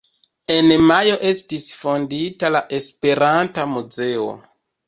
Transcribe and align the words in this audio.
En 0.53 0.71
Majo 0.91 1.19
estis 1.33 1.69
fondita 1.81 2.51
la 2.57 2.65
Esperanta 2.81 3.71
Muzeo. 3.75 4.27